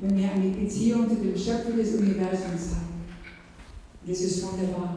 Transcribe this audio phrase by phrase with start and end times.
[0.00, 3.04] wenn wir eine Beziehung zu dem Schöpfer des Universums haben.
[4.06, 4.96] das ist wunderbar.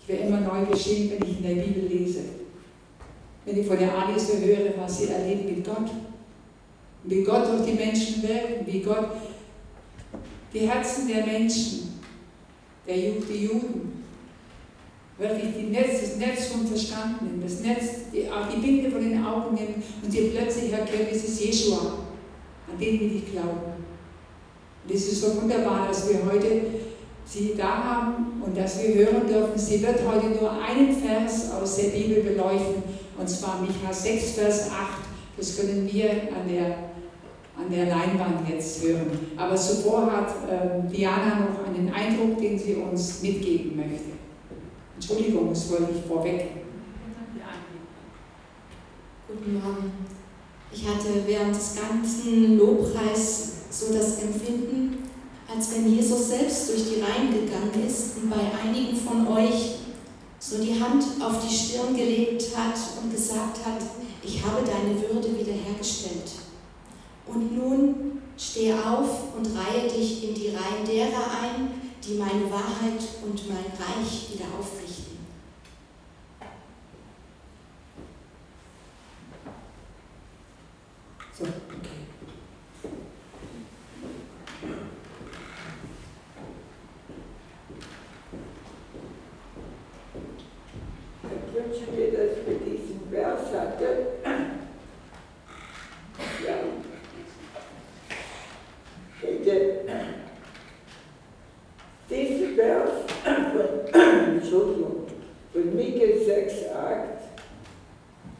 [0.00, 2.20] Ich werde immer neu geschehen, wenn ich in der Bibel lese.
[3.44, 5.90] Wenn ich von der Alice höre, was sie erlebt mit Gott.
[7.04, 9.08] Wie Gott durch die Menschen wirkt, wie Gott
[10.52, 12.00] die Herzen der Menschen,
[12.86, 14.04] der Juden, die Juden,
[15.18, 19.00] wirklich die Netz, das Netz vom Verstand nimmt, das Netz, die, auch die Binde von
[19.00, 21.98] den Augen nimmt und sie plötzlich erkennt, es ist Jeshua,
[22.70, 23.84] an den will ich glauben.
[24.86, 26.62] Und es ist so wunderbar, dass wir heute
[27.24, 29.58] sie da haben und dass wir hören dürfen.
[29.58, 32.82] Sie wird heute nur einen Vers aus der Bibel beleuchten,
[33.16, 35.04] und zwar Micha 6, Vers 8.
[35.36, 36.66] Das können wir an der,
[37.56, 39.10] an der Leinwand jetzt hören.
[39.36, 44.12] Aber zuvor hat äh, Diana noch einen Eindruck, den sie uns mitgeben möchte.
[44.96, 46.50] Entschuldigung, das wollte ich vorweg.
[49.26, 49.92] Guten Morgen.
[50.70, 55.02] Ich hatte während des ganzen Lobpreis so das Empfinden,
[55.52, 59.76] als wenn Jesus selbst durch die Reihen gegangen ist und bei einigen von euch
[60.38, 63.82] so die Hand auf die Stirn gelegt hat und gesagt hat,
[64.22, 66.30] ich habe deine Würde wiederhergestellt.
[67.26, 73.00] Und nun steh auf und reihe dich in die Reihen derer ein, die meine Wahrheit
[73.24, 75.18] und mein Reich wieder aufrichten.
[81.36, 82.04] So, okay.
[91.24, 93.96] Ich wünsche mir, dass wir diesen Vers hatten.
[96.44, 96.54] Ja.
[99.20, 99.84] Bitte.
[102.10, 102.90] Dieser Vers
[103.92, 105.04] Entschuldigung,
[105.52, 107.04] von Mika 6, 8,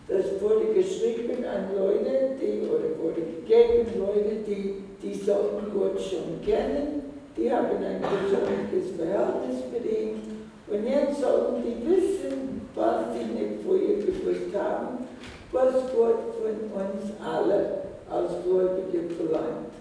[0.09, 6.41] das wurde geschrieben an Leute, die, oder wurde gegeben Leute, die, die sollten Gott schon
[6.43, 7.03] kennen,
[7.37, 10.23] die haben ein persönliches Verhältnis mit ihm.
[10.69, 15.07] Und jetzt sollten die wissen, was sie nicht vorher gewusst haben,
[15.53, 19.73] was Gott von uns alle als Gläubige verlangt.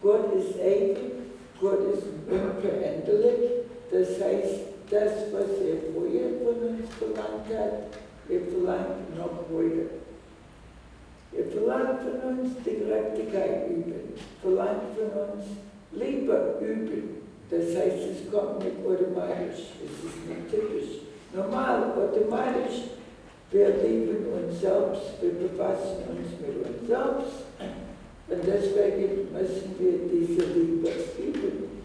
[0.00, 0.98] Gott ist ewig,
[1.60, 4.60] Gott ist unveränderlich, das heißt,
[4.90, 7.72] das, was er vorher von uns verlangt hat,
[8.28, 9.86] er verlangt noch heute.
[11.32, 15.44] Er verlangt von uns die Gerechtigkeit üben, verlangt von uns
[15.92, 17.18] Liebe üben.
[17.50, 21.00] Das heißt, es kommt nicht automatisch, es ist nicht typisch.
[21.34, 22.90] Normal, automatisch,
[23.50, 27.44] wir lieben uns selbst, wir befassen uns mit uns selbst
[28.28, 31.77] und deswegen müssen wir diese Liebe üben.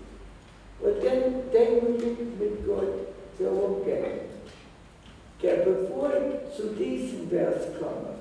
[0.83, 3.07] Und dann denken wir mit Gott
[3.39, 4.19] so umgehen.
[5.41, 8.15] Ja, bevor ich zu diesem Vers komme,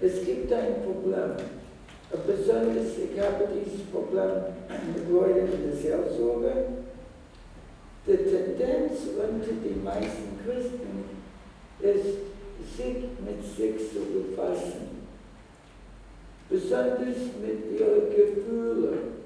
[0.00, 1.36] es gibt ein Problem.
[2.26, 4.44] Besonders, ich habe dieses Problem
[4.94, 6.52] mit Leuten in der Seelsorge.
[8.06, 11.04] Die Tendenz unter den meisten Christen
[11.80, 15.06] ist, sich mit sich zu befassen.
[16.48, 19.21] Besonders mit ihren Gefühlen.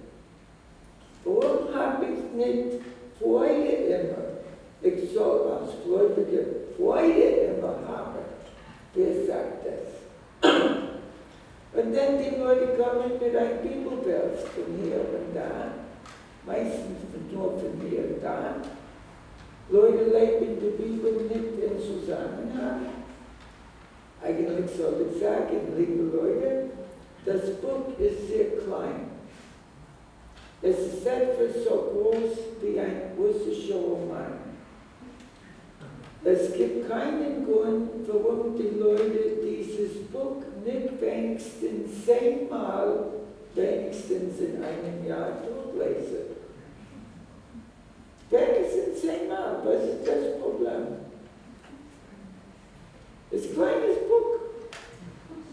[1.27, 2.81] Warum habe ich nicht
[3.19, 4.39] vorher immer,
[4.81, 8.21] ich soll als Gläubige Freude immer haben?
[8.95, 10.53] Wer sagt das?
[11.75, 15.75] Und dann die Leute kommen mit einem Bibelvers von hier und da,
[16.47, 16.97] meistens
[17.33, 18.55] nur von hier und da.
[19.69, 22.87] Leute leben die Bibel nicht in Zusammenhang.
[24.23, 26.71] Eigentlich soll ich sagen, liebe Leute,
[27.25, 29.16] das Buch ist sehr klein.
[30.69, 34.33] Es ist etwa so groß wie ein russischer Roman.
[36.25, 43.11] Es gibt keinen Grund, warum die Leute dieses Buch nicht wenigstens zehnmal,
[43.55, 46.35] wenigstens in einem Jahr durchlesen.
[48.29, 50.97] Wenigstens zehnmal, was ist das Problem?
[53.31, 54.41] Es ist ein kleines Buch.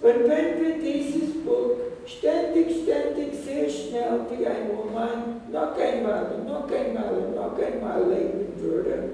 [0.02, 6.48] Und wenn wir dieses Buch ständig, ständig, sehr schnell wie ein Roman noch einmal und
[6.48, 9.14] noch einmal und noch einmal lesen würden,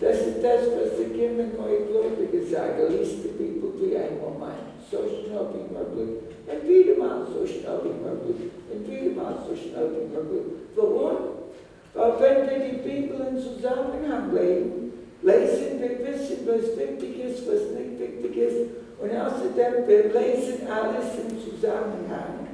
[0.00, 4.74] das ist das, was die Kinder neue Gläubige sagen, liest die Bibel wie ein Roman,
[4.90, 6.18] so schnell wie möglich.
[6.44, 8.50] Und wieder mal so schnell wie möglich.
[8.72, 10.42] Und wieder mal so schnell wie möglich.
[10.74, 11.16] Warum?
[11.94, 14.92] Weil wenn wir die Bibel in Zusammenhang lesen,
[15.22, 18.81] lesen wir wissen, was wichtig ist, was nicht wichtig ist.
[19.02, 22.46] Und außerdem, wir lesen alles im Zusammenhang.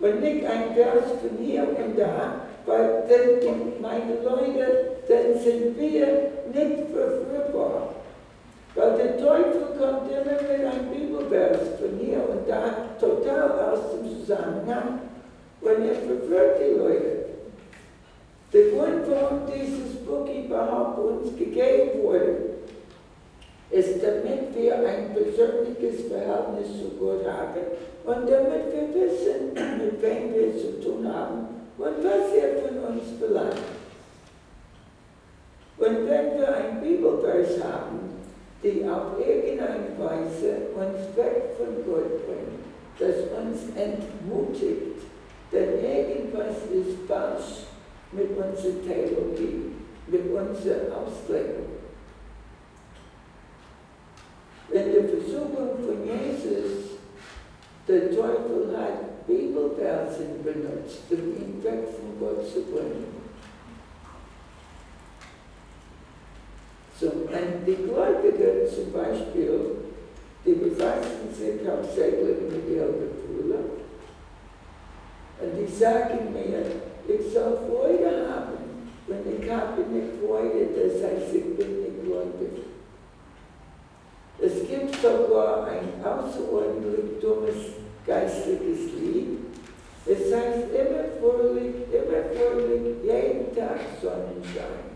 [0.00, 6.06] Und nicht ein Vers von hier und da, weil dann meine Leute, dann sind wir
[6.52, 7.94] nicht verführbar.
[8.74, 14.18] Weil der Teufel kommt immer mit einem Bibelvers von hier und da total aus dem
[14.18, 15.00] Zusammenhang
[15.60, 17.18] Und er verwirrt die Leute.
[18.52, 22.57] Der Grund, warum dieses Buch überhaupt uns gegeben wurde,
[23.70, 27.60] ist, damit wir ein persönliches Verhältnis zu Gott haben
[28.04, 33.04] und damit wir wissen, mit wem wir zu tun haben und was er von uns
[33.18, 33.62] verlangt.
[35.78, 38.18] Und wenn wir ein Bibelvers haben,
[38.62, 42.58] die auf irgendeine Weise uns weg von Gott bringt,
[42.98, 45.02] das uns entmutigt,
[45.52, 47.66] denn irgendwas ist falsch
[48.12, 49.72] mit unserer Theologie,
[50.08, 51.77] mit unserer Auslegung.
[54.98, 56.98] Der Versuchung von Jesus,
[57.86, 63.06] der Teufel hat Bibelversen benutzt, um ihn weg von Gott zu bringen.
[67.00, 69.60] So, und die Gläubigen zum Beispiel,
[70.44, 73.58] die befassen sich hauptsächlich mit ihrer Gefühle.
[75.40, 76.64] Und die sagen mir,
[77.06, 78.58] ich soll Freude haben.
[79.06, 82.67] Und ich habe nicht Freude, das heißt, ich bin nicht gläubig.
[84.40, 87.56] Es gibt sogar ein außerordentlich dummes
[88.06, 89.38] geistliches Lied.
[90.06, 94.88] Es heißt immer fröhlich, immer fröhlich, jeden Tag Sonnenschein.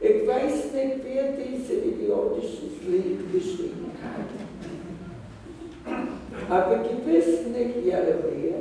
[0.00, 4.28] Ich weiß nicht, wer dieses idiotische Lied geschrieben hat.
[6.50, 8.56] Aber gewiss nicht Jeremia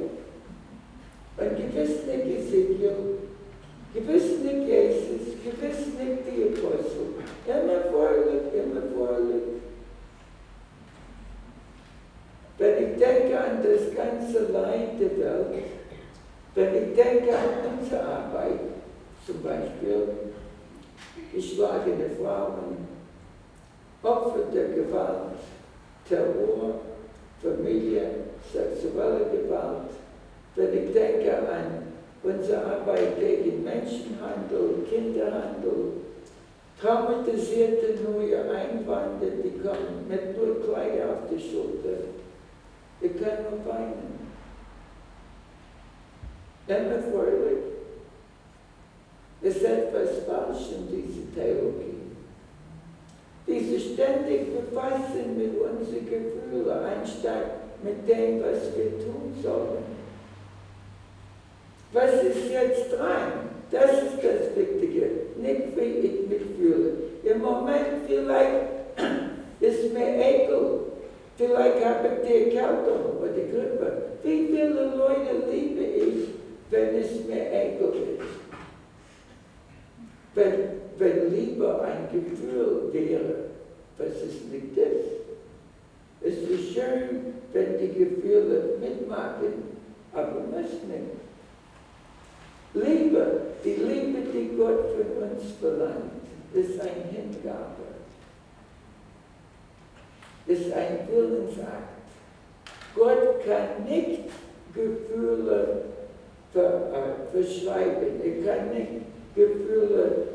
[1.37, 3.17] und gewiss nicht Ezekiel,
[3.93, 7.13] gewiss nicht Jesus, gewiss nicht die Apostel.
[7.45, 9.43] Immer fröhlich, immer fröhlich.
[12.57, 15.63] Wenn ich denke an das ganze Leid der Welt,
[16.55, 18.59] wenn ich denke an unsere Arbeit,
[19.25, 20.07] zum Beispiel
[21.33, 22.87] geschlagene Frauen,
[24.03, 25.39] Opfer der Gewalt,
[26.07, 26.81] Terror,
[27.41, 28.07] Familie,
[28.51, 29.89] sexuelle Gewalt,
[30.55, 31.92] wenn ich denke an
[32.23, 35.93] unsere Arbeit gegen Menschenhandel, Kinderhandel,
[36.79, 42.03] traumatisierte neue Einwände, die kommen mit nur Kleider auf die Schulter.
[43.01, 44.23] Ich kann nur weinen.
[46.67, 47.63] Immer fröhlich.
[49.41, 51.93] Es ist etwas falsch in dieser Theologie.
[53.45, 60.02] Diese ständig befassen mit unseren Gefühlen, anstatt mit dem, was wir tun sollen.
[61.93, 63.49] Was ist jetzt dran?
[63.69, 65.09] Das ist das Wichtige.
[65.37, 66.93] Nicht wie ich mich fühle.
[67.23, 68.65] Im Moment vielleicht
[69.59, 70.79] ist mir Ekel.
[71.37, 73.91] Vielleicht habe ich die Erkältung oder die Grippe.
[74.23, 76.29] Wie viele Leute liebe ich,
[76.71, 78.27] wenn es mir Ekel ist?
[80.33, 80.53] Wenn,
[80.97, 83.35] wenn Liebe ein Gefühl wäre,
[83.99, 85.13] was es nicht ist.
[86.21, 89.73] Es ist schön, wenn die Gefühle mitmachen,
[90.13, 91.32] aber müssen nicht.
[92.73, 96.23] Liebe, die Liebe, die Gott von uns verlangt,
[96.53, 97.83] ist eine Hingabe,
[100.47, 101.93] ist ein Willensakt.
[102.95, 104.29] Gott kann nicht
[104.73, 105.83] Gefühle
[106.55, 109.03] äh, verschreiben, er kann nicht
[109.35, 110.27] Gefühle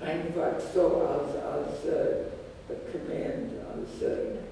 [0.00, 2.32] einfach so als, als äh,
[2.90, 4.42] Command, als äh,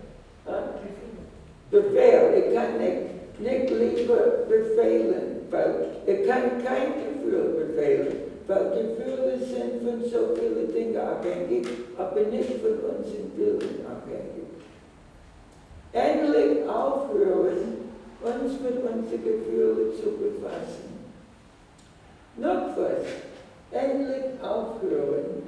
[1.71, 9.39] Befehl, er kann nicht, nicht Liebe befehlen weil er kann kein Gefühl befehlen, weil Gefühle
[9.39, 14.51] sind von so vielen Dingen abhängig, aber nicht von unseren Willen abhängig.
[15.93, 17.81] Endlich aufhören,
[18.23, 20.91] uns mit unseren Gefühlen zu befassen.
[22.37, 23.07] Noch was,
[23.73, 25.43] endlich aufhören,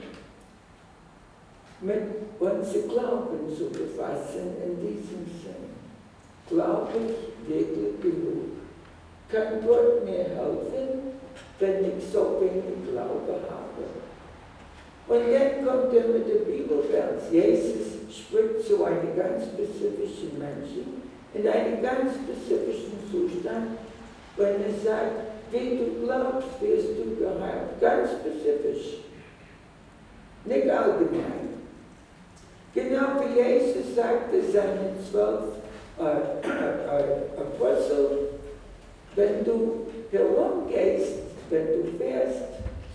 [1.81, 2.03] mit
[2.39, 5.73] unserem Glauben zu befassen in diesem Sinn.
[6.49, 8.62] Glaube ich wirklich genug?
[9.33, 11.17] Kann Gott mir helfen,
[11.59, 13.83] wenn ich so wenig Glaube habe?
[15.09, 17.31] Und dann kommt er mit dem Bibelvers.
[17.31, 21.03] Jesus spricht zu einem ganz spezifischen Menschen
[21.35, 23.79] in einem ganz spezifischen Zustand,
[24.37, 27.81] wenn er sagt, wie du glaubst, wirst du geheilt.
[27.81, 29.01] Ganz spezifisch.
[30.45, 31.63] Nicht allgemein.
[32.75, 35.57] Genau wie Jesus sagte seinen zwölf
[35.99, 38.32] äh, äh, äh, Aposteln,
[39.17, 41.19] wenn du herumgehst,
[41.51, 42.43] wenn du fährst,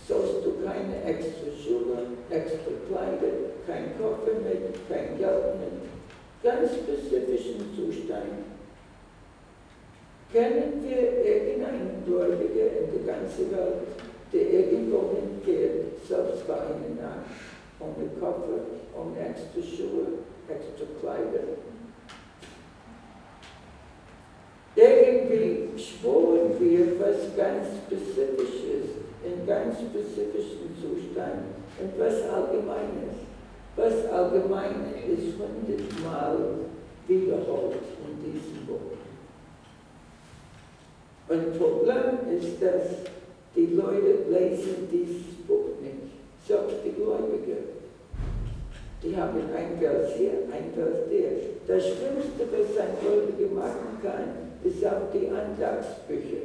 [0.08, 1.98] sollst du keine extra Schuhe,
[2.30, 3.34] extra Kleider,
[3.68, 5.88] kein Koffer mit, kein Geld mit.
[6.44, 8.46] Ganz spezifischen Zustand.
[10.32, 13.88] Kennen wir irgendeinen Gläubiger in der ganzen Welt,
[14.34, 17.32] der irgendwo hingeht, selbst bei einer Nacht,
[17.80, 20.20] ohne Koffer, ohne extra Schuhe,
[20.50, 21.48] extra Kleider?
[25.30, 33.28] Irgendwie schworen wir was ganz Spezifisches, in ganz spezifischen Zustand und was Allgemeines.
[33.76, 36.38] Was Allgemeine ist hundertmal
[37.08, 38.98] wiederholt in diesem Buch.
[41.30, 43.12] Und Problem ist, dass
[43.56, 46.14] die Leute lesen dieses Buch nicht,
[46.48, 47.78] selbst die Gläubigen.
[49.04, 51.32] Die haben ein Vers hier, ein Vers der.
[51.68, 56.44] Das Schlimmste, was ein Gläubiger machen kann, ist auch die Andachtsbücher.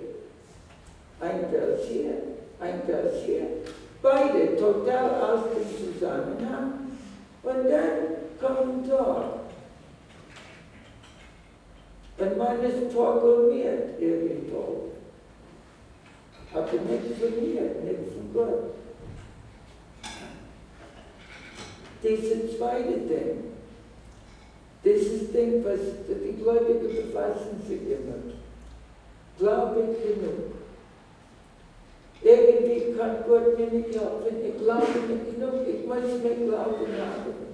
[1.21, 2.15] Ein Vers hier,
[2.61, 3.47] ein Vers hier.
[4.03, 6.73] Beide total aus dem Zusammenhang.
[7.43, 9.41] Und dann kommt dort.
[12.19, 14.91] Und man ist programmiert irgendwo.
[16.55, 18.75] Aber nicht von mir, nicht von Gott.
[22.03, 23.52] Dieses zweite Ding,
[24.85, 28.33] dieses Ding, was die Gläubigen befassen sich immer.
[29.39, 30.53] Glaube genug.
[32.23, 34.37] Irgendwie kann Gott mir nicht helfen.
[34.47, 35.67] Ich glaube nicht genug.
[35.67, 37.53] Ich muss mir Glauben haben.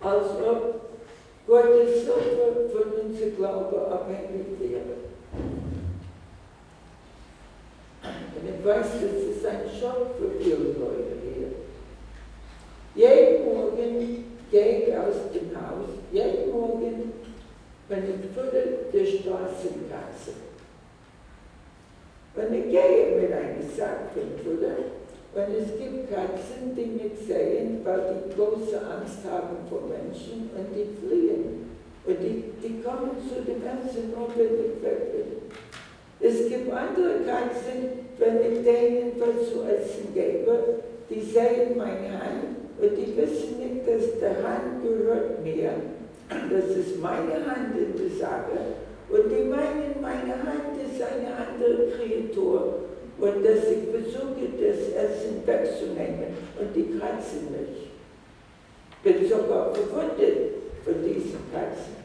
[0.00, 0.80] Als ob
[1.46, 4.98] Gottes Hilfe von unserem Glauben abhängig wäre.
[8.02, 11.50] Und ich weiß, das ist ein Schock für viele Leute hier.
[12.94, 17.12] Jeden Morgen gehe ich aus dem Haus, jeden Morgen,
[17.88, 20.32] wenn ich fülle die Straßenkatze.
[22.34, 24.76] Wenn ich gehe mit einem Sack von Futter,
[25.34, 30.74] und es gibt Katzen, die mich sehen, weil die große Angst haben vor Menschen und
[30.74, 31.68] die fliehen.
[32.06, 35.50] Und die, die kommen zu dem Ganzen nur, wenn ich weg bin.
[36.20, 42.67] Es gibt andere Katzen, wenn ich denen was zu essen gebe, die sehen meine Hand
[42.80, 45.72] und die wissen nicht, dass der Hand gehört mir.
[46.28, 48.58] Das ist meine Hand in der Sache.
[49.08, 52.74] Und die meinen, meine Hand ist eine andere Kreatur.
[53.18, 57.88] Und dass ich versuche, das Essen wegzunehmen und die kratzen mich.
[59.02, 60.54] Bin sogar verwundet
[60.84, 61.96] von diesen Katzen,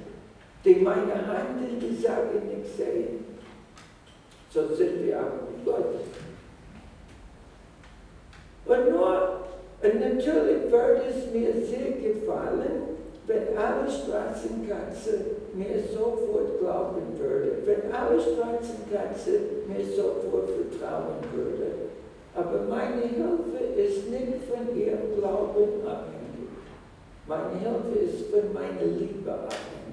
[0.66, 3.26] die meine Hand in die Sache nicht sehen.
[4.50, 5.96] So sind wir auch mit Gott.
[8.66, 9.44] Und nur,
[9.84, 12.94] und natürlich würde es mir sehr gefallen,
[13.28, 15.20] wenn alle Straßenkatze
[15.54, 19.32] mir sofort glauben würde, wenn alle Straßenkatze
[19.68, 21.72] mir sofort vertrauen würde.
[22.36, 26.50] Aber meine Hilfe ist nicht von ihrem Glauben abhängig.
[27.28, 29.84] Meine Hilfe ist von meiner Liebe abhängig.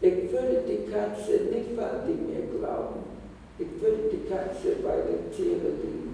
[0.00, 3.02] Ich würde die Katze nicht, weil die mir glauben.
[3.58, 6.07] Ich würde die Katze, weil die Tiere lieben.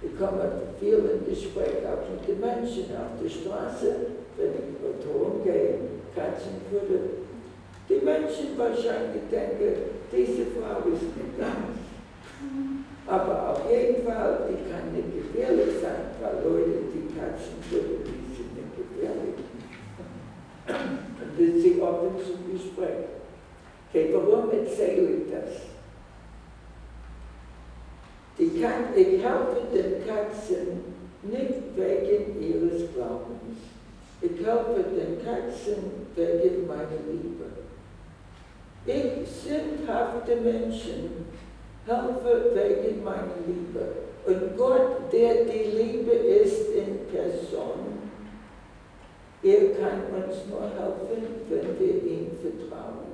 [0.00, 0.46] Ich komme
[0.78, 3.96] viel in Gespräch auch mit den Menschen auf der Straße,
[4.36, 5.74] wenn ich Motoren gehe,
[6.14, 7.26] Katzen würde.
[7.88, 11.82] Die Menschen wahrscheinlich denken, diese Frau ist nicht ganz.
[13.08, 18.36] Aber auf jeden Fall, die kann nicht gefährlich sein, weil Leute, die Katzen füttern, die
[18.36, 19.34] sind nicht gefährlich.
[20.68, 23.18] Und das sie offen zum Gespräch.
[23.90, 25.77] Okay, warum erzähle ich das?
[28.38, 30.80] Die helfe den Katzen
[31.22, 33.58] nicht wegen ihres Glaubens.
[34.20, 37.46] Ich helfe den Katzen wegen meiner Liebe.
[38.86, 41.26] Ich sündhafte Menschen
[41.86, 44.08] helfe wegen meiner Liebe.
[44.26, 47.98] Und Gott, der die Liebe ist in Person,
[49.42, 53.07] er kann uns nur helfen, wenn wir ihm vertrauen.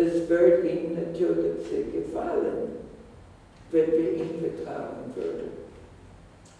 [0.00, 2.72] Es wird ihm natürlich sehr gefallen,
[3.70, 5.50] wenn wir ihm vertrauen würden.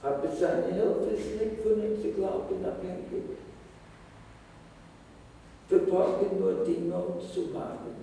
[0.02, 3.38] Aber seine Hilfe ist nicht von unserem Glauben abhängig.
[5.70, 7.96] Wir brauchen nur die Not zu haben.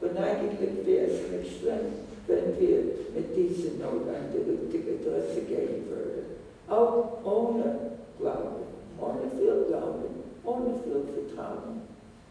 [0.00, 2.78] Und eigentlich wäre es nicht schlimm, wenn wir
[3.16, 6.36] mit dieser Not an die richtige Adresse gehen würden.
[6.68, 8.62] Auch ohne Glauben,
[9.00, 11.81] ohne viel Glauben, ohne viel Vertrauen.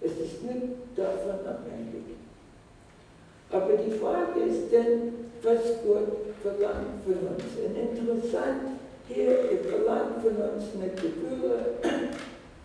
[0.01, 2.17] Es ist nicht davon abhängig.
[3.51, 7.43] Aber die Frage ist denn, was Gott verlangt von uns.
[7.63, 11.65] Und interessant, hier, er verlangt von uns eine Gefühle,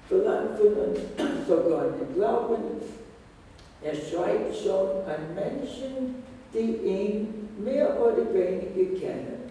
[0.08, 0.98] verlangt von uns
[1.46, 2.80] sogar den Glauben.
[3.82, 6.22] Er schreibt schon an Menschen,
[6.54, 9.50] die ihn mehr oder weniger kennen.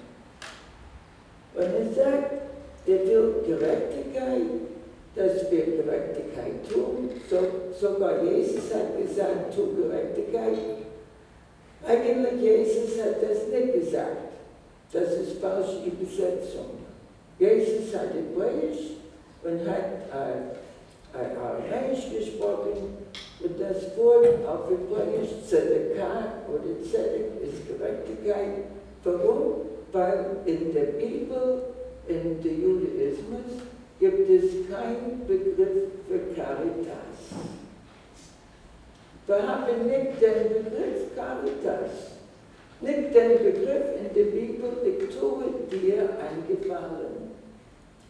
[1.54, 2.34] Und er sagt,
[2.88, 4.42] er will Gerechtigkeit,
[5.16, 7.10] dass wir Gerechtigkeit tun.
[7.30, 7.38] So,
[7.80, 10.58] sogar Jesus hat gesagt, tu Gerechtigkeit.
[11.88, 14.34] Eigentlich Jesus hat das nicht gesagt.
[14.92, 16.86] Das ist falsche Übersetzung.
[17.40, 18.96] Jesus hat Hebräisch
[19.44, 20.56] und hat äh,
[21.18, 22.98] äh, Aramäisch gesprochen
[23.44, 28.66] und das Wort auf Hebräisch Zedekah oder Zedek ist Gerechtigkeit.
[29.04, 29.62] Warum?
[29.92, 31.64] Weil in der Bibel,
[32.08, 32.52] in der
[34.36, 37.18] gibt es keinen Begriff für Caritas.
[39.28, 42.12] Wir haben nicht den Begriff Caritas,
[42.82, 47.32] nicht den Begriff in der Bibel, ich tue dir einen Gefallen,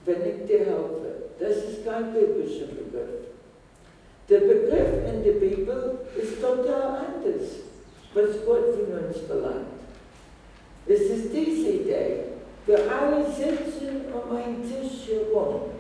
[0.06, 1.30] wenn ich dir helfe.
[1.40, 3.26] Das ist kein biblischer Begriff.
[4.30, 7.50] Der Begriff in der Bibel ist total anders,
[8.14, 9.68] was Gott von uns verlangt.
[10.88, 12.24] Es ist diese Idee,
[12.66, 15.75] wir alle sitzen um einen Tisch herum.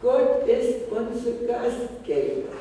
[0.00, 2.54] Gott ist unser Gastgeber.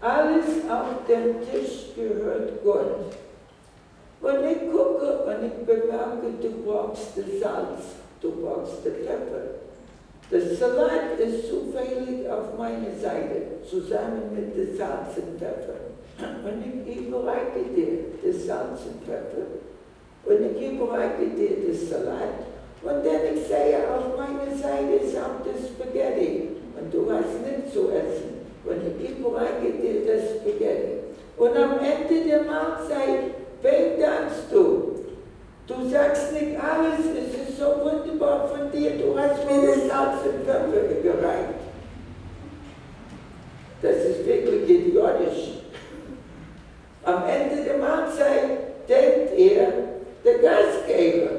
[0.00, 3.12] Alles auf dem Tisch gehört Gott.
[4.22, 7.82] Und ich gucke und ich bemerke, du brauchst das Salz,
[8.20, 9.58] du brauchst den Pfeffer.
[10.30, 15.74] Das Salat ist zufällig auf meiner Seite, zusammen mit dem Salz und Pfeffer.
[16.44, 19.46] Und ich überreiche dir das Salz und Pfeffer.
[20.24, 22.46] Und ich überreiche dir das Salat.
[22.82, 26.59] Und dann ich sehe, auf meiner Seite ist auch das Spaghetti.
[26.80, 31.00] Und du hast nichts zu essen und ich überreiche dir das Spaghetti.
[31.36, 34.96] Und am Ende der Mahlzeit, wem dankst du?
[35.66, 40.24] Du sagst nicht alles, es ist so wunderbar von dir, du hast mir das Salz
[40.24, 41.60] und Pfeffer gereicht.
[43.82, 45.60] Das ist wirklich idiotisch.
[47.04, 48.58] Am Ende der Mahlzeit
[48.88, 49.72] denkt er,
[50.24, 51.30] der Gastgeber,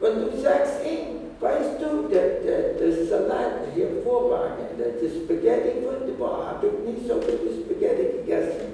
[0.00, 6.68] und du sagst ihm, Weißt du, der, der, das Salat hervorragend, das Spaghetti wunderbar, habe
[6.68, 8.72] ich nicht so viel Spaghetti gegessen.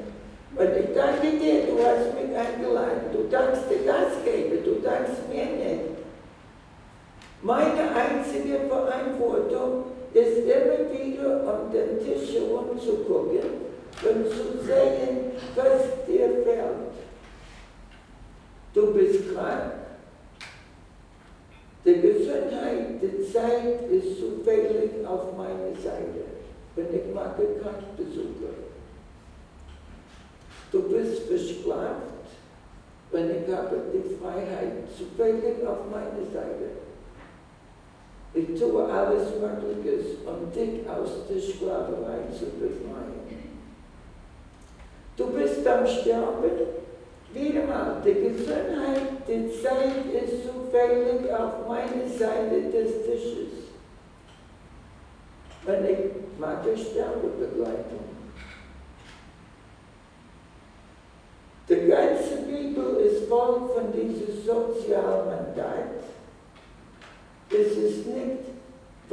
[0.55, 5.47] Und ich danke dir, du hast mich eingeladen, du dankst der Gastgeber, du dankst mir
[5.47, 5.85] nicht.
[7.43, 13.73] Meine einzige Verantwortung ist immer wieder um den Tisch herum zu gucken
[14.03, 16.93] und zu sehen, was dir fehlt.
[18.75, 19.73] Du bist krank,
[21.85, 26.25] die Gesundheit der Zeit ist zufällig auf meiner Seite,
[26.77, 28.53] wenn ich mache Krankbesuche.
[30.71, 32.22] Du bist versklavt,
[33.13, 36.83] ich habe die Freiheit zufällig auf meiner Seite.
[38.35, 43.23] Ich tue alles Mögliche, um dich aus der Sklaverei zu befreien.
[45.17, 46.43] Du bist am Sterben,
[47.35, 53.63] wieder mal, die Gesundheit, die Zeit ist zufällig auf meiner Seite des Tisches.
[55.65, 58.12] Wenn ich mache Sterbebegleitung.
[61.69, 66.03] Die ganze Bibel ist voll von diesem Sozialmandat.
[67.51, 68.53] Es ist nicht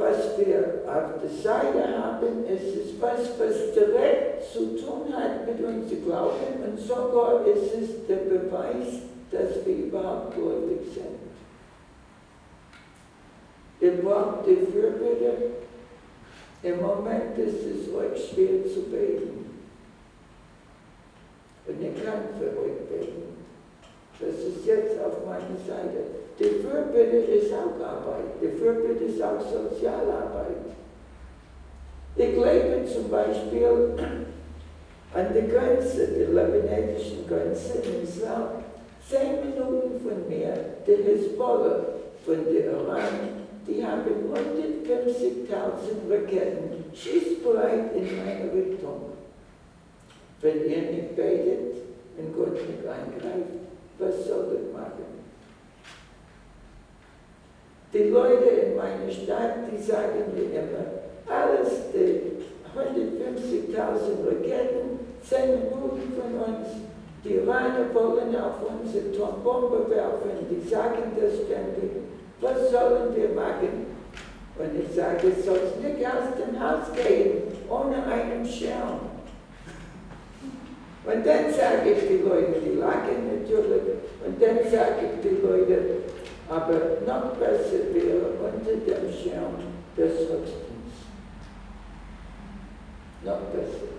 [0.00, 5.58] was wir auf der Seite haben, es ist was, was direkt zu tun hat mit
[5.64, 11.20] unserem Glauben und sogar ist es der Beweis, dass wir überhaupt gläubig sind.
[13.80, 15.34] Ihr braucht die Fürbitte.
[16.62, 19.49] Im Moment ist es euch schwer zu beten.
[21.70, 23.30] Für euch beten.
[24.18, 26.02] Das ist jetzt auf meiner Seite.
[26.38, 28.42] Die Fürbitte ist auch Arbeit.
[28.42, 30.66] Die Fürbitte ist auch Sozialarbeit.
[32.16, 33.94] Ich lebe zum Beispiel
[35.14, 38.48] an der Grenze, der libanesischen Grenze im Islam,
[39.08, 40.54] zehn Minuten von mir,
[40.86, 41.84] der Hezbollah
[42.26, 44.02] von der Iran, die haben
[44.34, 49.19] 150.000 Raketen schießbereit in meine Richtung.
[50.42, 51.74] Wenn ihr nicht betet
[52.16, 53.60] und Gott nicht eingreift,
[53.98, 55.04] was soll ich machen?
[57.92, 62.40] Die Leute in meiner Stadt, die sagen mir immer, alles die
[62.74, 63.76] 150.000
[64.26, 66.68] Raketen, 10 Minuten von uns,
[67.22, 71.90] die Iraner wollen auf unsere Atombombe werfen, die sagen das ständig.
[72.40, 73.86] Was sollen wir machen?
[74.56, 79.09] Und ich sage, es soll nicht aus dem Haus gehen, ohne einen Schirm.
[81.04, 83.82] Und dann sage ich die Leute, die lachen natürlich,
[84.24, 85.78] und dann sage ich die Leute,
[86.48, 89.56] aber noch besser wäre unter dem Schirm
[89.96, 90.92] des Höchstens.
[93.24, 93.90] Noch besser.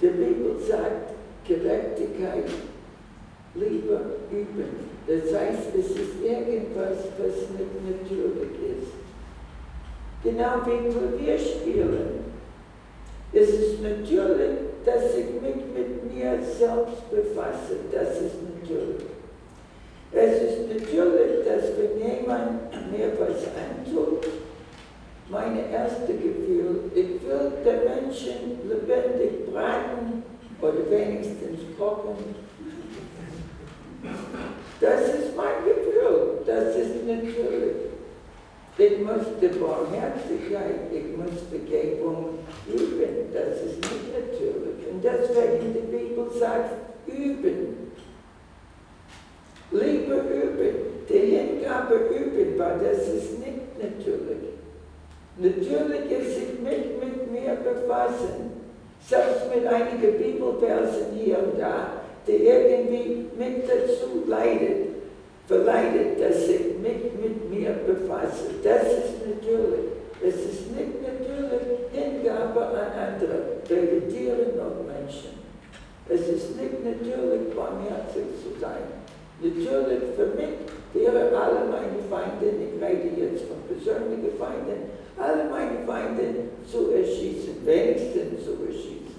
[0.00, 1.14] Die Bibel sagt,
[1.46, 2.50] Gerechtigkeit
[3.54, 4.90] lieber üben.
[5.06, 8.92] Das heißt, es ist irgendwas, was nicht natürlich ist.
[10.22, 12.19] Genau wie wir spielen.
[13.40, 17.76] Es ist natürlich, dass ich mich mit mir selbst befasse.
[17.90, 19.06] Das ist natürlich.
[20.12, 24.26] Es ist natürlich, dass wenn jemand mir was antut,
[25.30, 30.22] meine erste Gefühl, ich will den Menschen lebendig braten
[30.60, 32.34] oder wenigstens kochen.
[34.82, 37.89] Das ist mein Gefühl, das ist natürlich.
[38.78, 44.88] Ich die Barmherzigkeit, ich muss Vergebung üben, das ist nicht natürlich.
[44.90, 47.92] Und deswegen die Bibel sagt, üben.
[49.72, 50.76] Liebe üben,
[51.08, 54.50] die Hingabe üben, weil das ist nicht natürlich.
[55.38, 58.50] Natürlich ist sich nicht mit mir befassen,
[59.06, 64.89] selbst mit einigen Bibelversen hier und da, die irgendwie mit dazu leidet,
[65.50, 68.54] verleidet, dass ich mich mit mir befasse.
[68.62, 69.90] Das ist natürlich.
[70.22, 75.40] Es ist nicht natürlich Hingabe an andere, Tiere noch Menschen.
[76.08, 78.86] Es ist nicht natürlich, barmherzig zu sein.
[79.42, 80.54] Natürlich für mich
[80.92, 87.64] wäre alle meine Feinde, ich rede jetzt von persönlichen Feinden, alle meine Feinde zu erschießen,
[87.64, 89.16] wenigstens zu erschießen.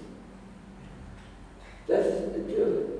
[1.88, 2.92] Das ist natürlich.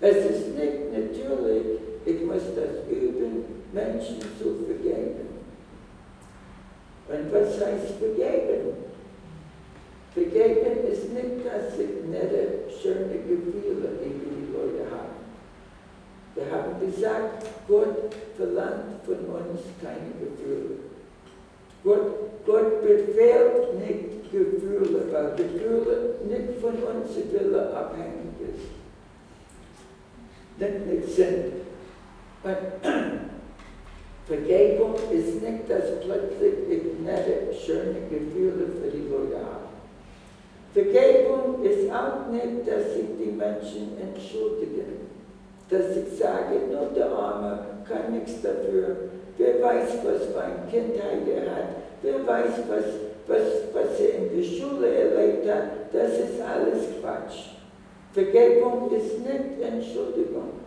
[0.00, 5.28] Es ist nicht natürlich, ich muss das üben, Menschen zu vergeben.
[7.08, 8.90] Und was heißt vergeben?
[10.14, 15.20] Vergeben ist nicht, dass ich nette, schöne Gefühle über die Leute habe.
[16.34, 20.76] Wir haben gesagt, Gott verlangt von uns keine Gefühle.
[21.82, 28.70] Gott, Gott befehlt nicht Gefühle, weil Gefühle nicht von unserem Wille abhängig ist.
[30.58, 31.59] Nicht, nicht sind.
[32.42, 32.56] Und
[34.26, 39.70] Vergebung ist nicht, dass plötzlich ich nette, schöne Gefühle für die Leute habe.
[40.72, 44.84] Vergebung ist auch nicht, dass ich die Menschen entschuldige,
[45.68, 48.96] dass ich sage, nur der Arme kann nichts dafür.
[49.36, 51.68] Wer weiß, was für eine Kindheit er hat,
[52.02, 52.84] wer weiß, was,
[53.26, 57.56] was, was er in der Schule erlebt hat, das ist alles Quatsch.
[58.12, 60.59] Vergebung ist nicht Entschuldigung.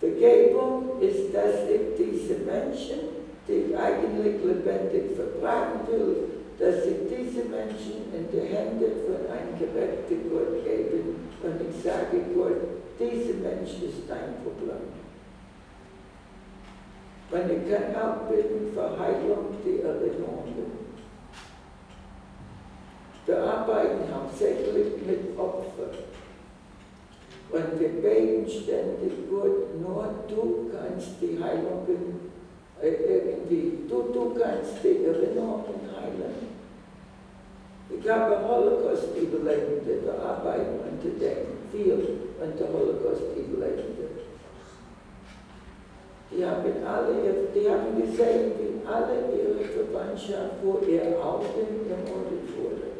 [0.00, 2.98] Vergebung ist, dass ich diese Menschen,
[3.48, 6.16] die ich eigentlich lebendig verbreiten will,
[6.58, 12.18] dass ich diese Menschen in die Hände von einem gerechten Gott gebe und ich sage
[12.34, 14.90] Gott, dieser Mensch ist dein Problem.
[17.30, 20.88] Und ich kann auch bitten für Heilung die Erinnerungen.
[23.26, 26.07] Wir arbeiten hauptsächlich mit Opfern.
[27.50, 32.30] Und wir beten ständig, Gott, nur du kannst die Heilungen
[32.82, 36.58] äh, irgendwie, du, du kannst die Erinnerungen heilen.
[37.90, 44.08] Ich habe Holocaust-Überlebende, wir arbeiten unter denen, viel unter Holocaust-Überlebende.
[46.30, 47.14] Die haben alle,
[47.54, 52.97] die haben gesehen, wie alle ihre Verwandtschaft vor ihr Augen ermordet wurde.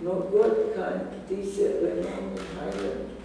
[0.00, 3.18] Nur Gott kann diese Erinnerungen heilen.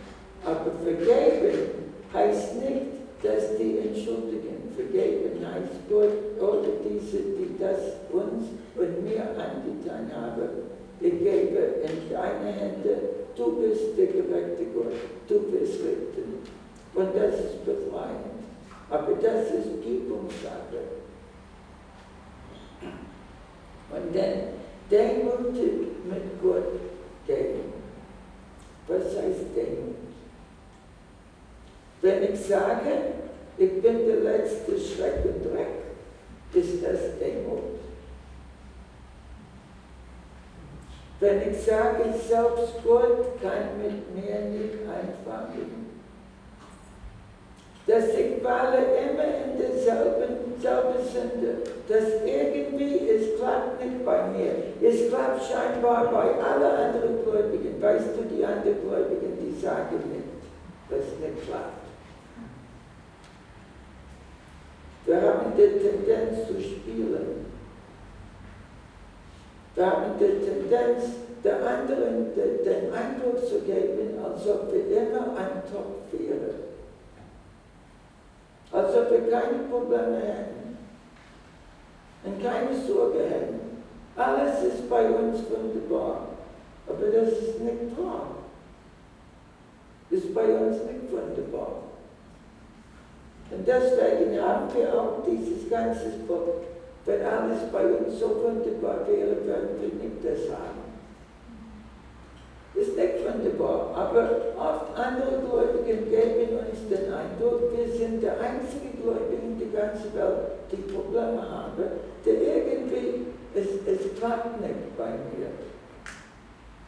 [0.43, 1.69] Aber vergeben
[2.11, 4.73] heißt nicht, dass die entschuldigen.
[4.75, 7.79] Vergeben heißt Gott oder diese, die das
[8.11, 10.49] uns und mir angetan haben.
[10.99, 12.97] Ich gebe in deine Hände,
[13.35, 14.93] du bist der gerechte Gott,
[15.27, 16.23] du bist Richter.
[16.95, 18.43] Und das ist befreiend.
[18.89, 20.81] Aber das ist Übungssache.
[23.91, 26.79] Und dann demutig mit Gott
[27.27, 27.73] gehen.
[28.87, 29.95] Was heißt Demut?
[32.01, 32.91] Wenn ich sage,
[33.57, 35.67] ich bin der letzte Schreck und Dreck,
[36.53, 37.79] ist das Demut.
[41.19, 45.82] Wenn ich sage, selbst Gott kann mit mir nicht einfangen,
[47.85, 51.57] dass ich falle immer in derselben selbe Sünde,
[51.89, 57.81] dass irgendwie, es klappt nicht bei mir, es klappt scheinbar bei allen anderen Gläubigen.
[57.81, 60.39] Weißt du, die anderen Gläubigen, die sagen nicht,
[60.89, 61.83] dass es nicht klappt.
[65.05, 67.45] Wir haben die Tendenz zu spielen.
[69.75, 71.03] Wir haben die Tendenz,
[71.43, 76.62] der anderen den Eindruck zu geben, als ob wir immer ein Topf wären
[78.73, 80.77] als ob wir keine Probleme hätten
[82.25, 83.59] und keine Sorge hätten.
[84.15, 86.27] Alles ist bei uns wunderbar,
[86.87, 88.27] aber das ist nicht wahr.
[90.09, 91.83] Ist bei uns nicht wunderbar.
[93.51, 96.63] Und deswegen haben wir auch dieses ganze Buch.
[97.05, 100.82] Wenn alles bei uns so wunderbar wäre, würden wir nicht das haben.
[102.75, 108.97] Ist nicht wunderbar, aber oft andere Gläubigen geben uns den Eindruck, wir sind der einzige
[109.01, 111.83] Gläubige in der ganzen Welt, die Probleme haben,
[112.25, 115.51] der irgendwie, es, es klappt nicht bei mir.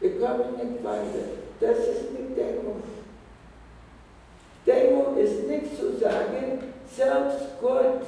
[0.00, 1.26] Wir kommen nicht weiter.
[1.60, 2.82] Das ist nicht Demut.
[4.66, 8.02] Demut ist nicht zu sagen, selbst Gott,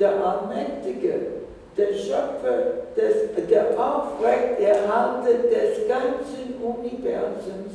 [0.00, 1.41] der Allmächtige,
[1.76, 7.72] der Schöpfer, des, der Aufrechterhalter des ganzen Universums,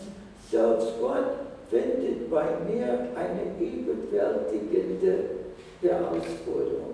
[0.52, 1.26] selbst Gott
[1.70, 5.18] findet bei mir eine überwältigende
[5.82, 6.88] Herausforderung.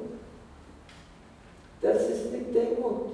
[1.82, 3.12] Das ist nicht Demut.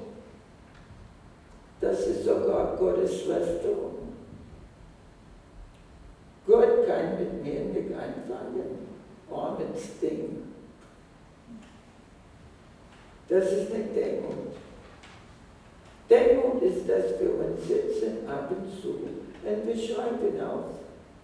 [1.82, 4.10] Das ist sogar Gottes Lästerung.
[6.46, 8.88] Gott kann mit mir nicht anfangen.
[9.32, 10.49] Armes Ding.
[13.30, 14.56] Das ist nicht Demut.
[16.10, 19.00] Demut ist, dass wir uns sitzen ab und zu
[19.46, 20.66] und wir schreiben auf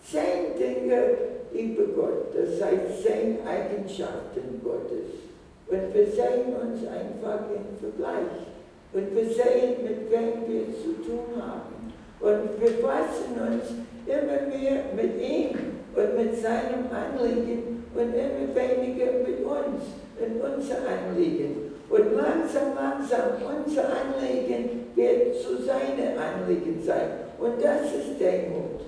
[0.03, 1.17] zehn Dinge
[1.51, 5.25] über Gott, das heißt zehn Eigenschaften Gottes.
[5.67, 8.45] Und wir sehen uns einfach im Vergleich.
[8.93, 11.91] Und wir sehen, mit wem wir zu tun haben.
[12.19, 13.65] Und wir fassen uns
[14.05, 15.57] immer mehr mit ihm
[15.95, 19.83] und mit seinem Anliegen und immer weniger mit uns
[20.19, 21.64] und unser Anliegen.
[21.89, 27.12] Und langsam, langsam, unser Anliegen wird zu seinem Anliegen sein.
[27.38, 28.82] Und das ist Demut.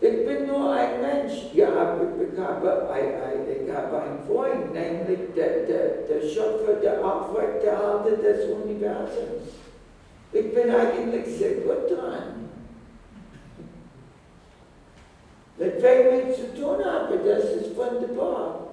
[0.00, 1.52] Ich bin nur ein Mensch.
[1.54, 2.68] Ja, ich habe,
[3.50, 9.54] ich habe einen Freund, nämlich der, der, der Schöpfer, der Aufrechterhalter des Universums.
[10.32, 12.48] Ich bin eigentlich sehr gut dran.
[15.56, 18.67] Mit wem ich zu tun habe, das ist wunderbar.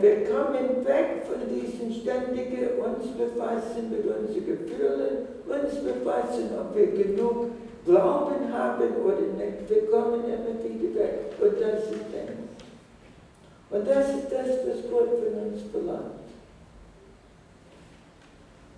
[0.00, 6.86] Wir kommen weg von diesem ständigen uns befassen mit unseren Gefühlen, uns befassen, ob wir
[6.92, 7.50] genug
[7.84, 9.68] Glauben haben oder nicht.
[9.68, 11.32] Wir kommen immer wieder weg.
[11.40, 12.48] Und das ist Demut.
[13.70, 16.18] Und das ist das, was Gott von uns verlangt.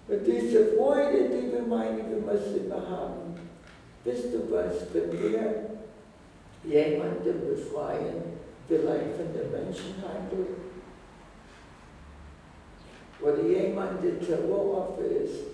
[0.08, 3.36] Und diese Freude, die wir meinen, wir müssen immer haben.
[4.04, 5.54] Wisst du was, wenn wir
[6.64, 8.22] jemanden befreien,
[8.66, 10.46] vielleicht von der Menschenhandel,
[13.22, 15.44] oder jemand, der Terroroffer ist,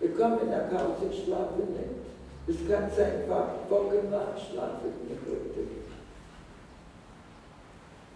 [0.00, 2.08] wir kommen nach Hause, schlafen nicht.
[2.46, 5.78] Es kann sein, wochenlang schlafen nicht heute.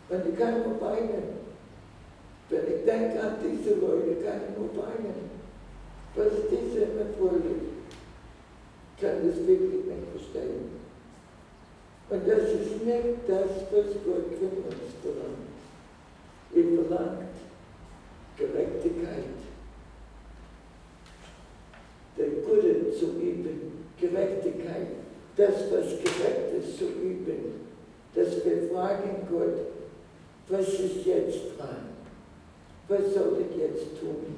[0.09, 1.43] Und ich kann nur weinen.
[2.49, 5.31] Wenn ich denke an diese Leute, kann ich nur weinen.
[6.15, 7.73] Was diese immer vorliegt,
[9.01, 10.83] kann das wirklich nicht verstehen.
[12.11, 15.53] Und das ist nicht das, was Gott von uns verlangt.
[16.55, 17.33] Er verlangt
[18.37, 19.25] Gerechtigkeit.
[22.19, 24.89] Der Gute zu üben, Gerechtigkeit,
[25.43, 27.63] das, was gerecht ist, zu üben.
[28.15, 29.59] Dass wir fragen Gott,
[30.49, 31.89] was ist jetzt dran?
[32.89, 34.37] Was soll ich jetzt tun?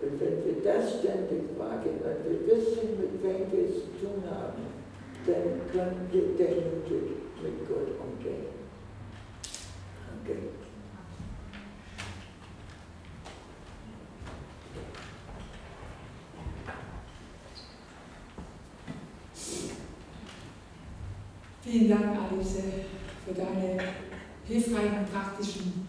[0.00, 4.22] Und wenn wir das ständig fragen und wir wissen, mit wem wir es zu tun
[4.30, 4.62] haben,
[5.26, 8.46] dann können wir demütig mit Gott umgehen.
[10.22, 10.65] Okay.
[21.76, 22.56] Vielen Dank, Alice,
[23.26, 23.78] für deine
[24.46, 25.84] hilfreichen praktischen